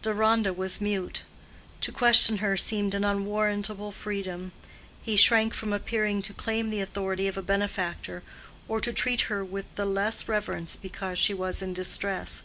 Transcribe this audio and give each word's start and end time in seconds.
Deronda 0.00 0.52
was 0.52 0.80
mute: 0.80 1.22
to 1.80 1.90
question 1.90 2.36
her 2.38 2.56
seemed 2.56 2.94
an 2.94 3.02
unwarrantable 3.02 3.90
freedom; 3.90 4.52
he 5.02 5.16
shrank 5.16 5.52
from 5.54 5.72
appearing 5.72 6.22
to 6.22 6.32
claim 6.32 6.70
the 6.70 6.80
authority 6.80 7.26
of 7.26 7.36
a 7.36 7.42
benefactor, 7.42 8.22
or 8.68 8.80
to 8.80 8.92
treat 8.92 9.22
her 9.22 9.44
with 9.44 9.66
the 9.74 9.84
less 9.84 10.28
reverence 10.28 10.76
because 10.76 11.18
she 11.18 11.34
was 11.34 11.60
in 11.62 11.72
distress. 11.74 12.42